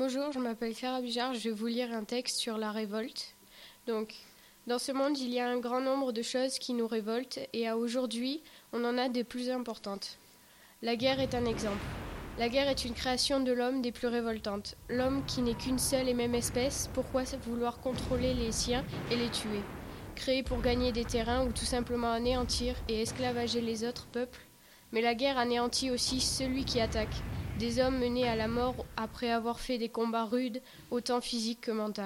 [0.00, 3.36] Bonjour, je m'appelle Clara Bijard, je vais vous lire un texte sur la révolte.
[3.86, 4.14] Donc,
[4.66, 7.68] dans ce monde, il y a un grand nombre de choses qui nous révoltent et
[7.68, 8.40] à aujourd'hui,
[8.72, 10.16] on en a des plus importantes.
[10.80, 11.84] La guerre est un exemple.
[12.38, 14.74] La guerre est une création de l'homme des plus révoltantes.
[14.88, 19.28] L'homme qui n'est qu'une seule et même espèce, pourquoi vouloir contrôler les siens et les
[19.28, 19.60] tuer?
[20.14, 24.40] Créé pour gagner des terrains ou tout simplement anéantir et esclavager les autres peuples?
[24.92, 27.16] Mais la guerre anéantit aussi celui qui attaque.
[27.60, 31.70] Des hommes menés à la mort après avoir fait des combats rudes, autant physiques que
[31.70, 32.00] mentaux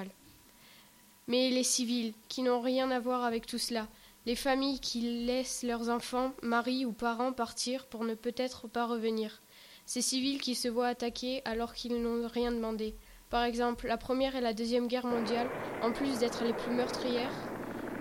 [1.27, 3.87] mais les civils, qui n'ont rien à voir avec tout cela,
[4.25, 9.41] les familles qui laissent leurs enfants, maris ou parents partir pour ne peut-être pas revenir,
[9.85, 12.93] ces civils qui se voient attaqués alors qu'ils n'ont rien demandé.
[13.29, 15.49] Par exemple, la Première et la Deuxième Guerre mondiale,
[15.81, 17.33] en plus d'être les plus meurtrières,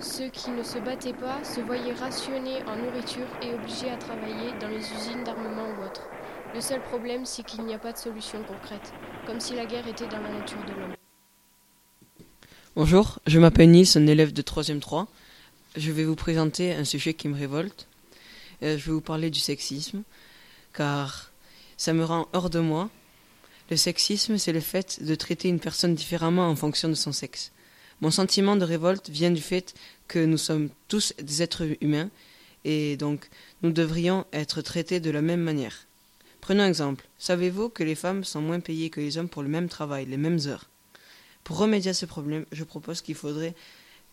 [0.00, 4.52] ceux qui ne se battaient pas se voyaient rationnés en nourriture et obligés à travailler
[4.60, 6.08] dans les usines d'armement ou autres.
[6.54, 8.92] Le seul problème, c'est qu'il n'y a pas de solution concrète,
[9.26, 10.94] comme si la guerre était dans la nature de l'homme.
[12.76, 15.08] Bonjour, je m'appelle Nils, un élève de 3e 3.
[15.76, 17.88] Je vais vous présenter un sujet qui me révolte.
[18.62, 20.04] Euh, je vais vous parler du sexisme,
[20.72, 21.32] car
[21.76, 22.88] ça me rend hors de moi.
[23.68, 27.50] Le sexisme, c'est le fait de traiter une personne différemment en fonction de son sexe.
[28.00, 29.74] Mon sentiment de révolte vient du fait
[30.06, 32.10] que nous sommes tous des êtres humains
[32.64, 33.28] et donc
[33.62, 35.88] nous devrions être traités de la même manière.
[36.44, 37.08] Prenons un exemple.
[37.16, 40.18] Savez-vous que les femmes sont moins payées que les hommes pour le même travail, les
[40.18, 40.68] mêmes heures?
[41.42, 43.54] Pour remédier à ce problème, je propose qu'il faudrait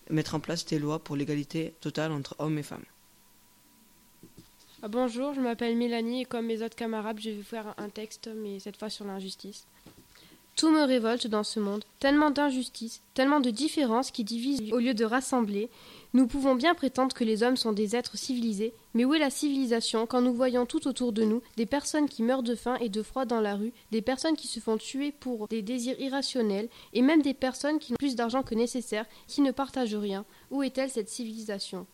[0.10, 2.86] mettre en place des lois pour l'égalité totale entre hommes et femmes.
[4.82, 8.30] Ah, bonjour, je m'appelle Mélanie et comme mes autres camarades, je vais faire un texte,
[8.34, 9.68] mais cette fois sur l'injustice.
[10.56, 14.94] Tout me révolte dans ce monde, tellement d'injustices, tellement de différences qui divisent au lieu
[14.94, 15.70] de rassembler.
[16.14, 19.30] Nous pouvons bien prétendre que les hommes sont des êtres civilisés, mais où est la
[19.30, 22.90] civilisation quand nous voyons tout autour de nous des personnes qui meurent de faim et
[22.90, 26.70] de froid dans la rue, des personnes qui se font tuer pour des désirs irrationnels,
[26.94, 30.26] et même des personnes qui ont plus d'argent que nécessaire, qui ne partagent rien?
[30.52, 31.88] Où est-elle cette civilisation?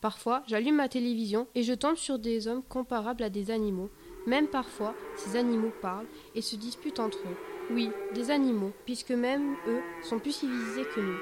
[0.00, 3.90] Parfois, j'allume ma télévision et je tombe sur des hommes comparables à des animaux.
[4.26, 7.36] Même parfois, ces animaux parlent et se disputent entre eux.
[7.70, 11.18] Oui, des animaux, puisque même eux sont plus civilisés que nous.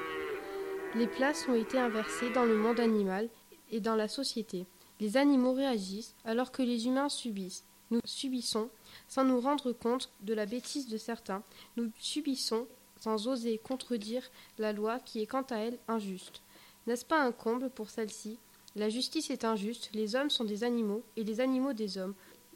[0.95, 3.29] Les places ont été inversées dans le monde animal
[3.71, 4.65] et dans la société.
[4.99, 7.63] Les animaux réagissent alors que les humains subissent.
[7.91, 8.69] Nous subissons
[9.07, 11.43] sans nous rendre compte de la bêtise de certains.
[11.77, 12.67] Nous subissons
[12.99, 16.41] sans oser contredire la loi qui est quant à elle injuste.
[16.87, 18.37] N'est-ce pas un comble pour celle-ci?
[18.75, 22.13] La justice est injuste, les hommes sont des animaux et les animaux des hommes.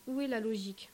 [0.08, 0.90] Où est la logique?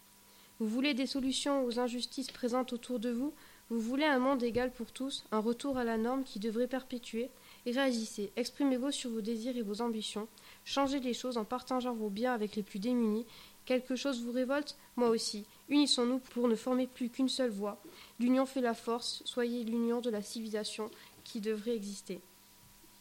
[0.59, 3.33] Vous voulez des solutions aux injustices présentes autour de vous?
[3.69, 7.29] Vous voulez un monde égal pour tous, un retour à la norme qui devrait perpétuer?
[7.65, 10.27] Et réagissez, exprimez-vous sur vos désirs et vos ambitions,
[10.65, 13.25] changez les choses en partageant vos biens avec les plus démunis.
[13.65, 14.77] Quelque chose vous révolte?
[14.95, 15.45] Moi aussi.
[15.69, 17.81] Unissons-nous pour ne former plus qu'une seule voix.
[18.19, 20.89] L'union fait la force, soyez l'union de la civilisation
[21.23, 22.21] qui devrait exister.